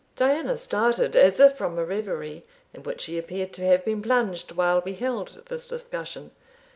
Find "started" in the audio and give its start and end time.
0.57-1.15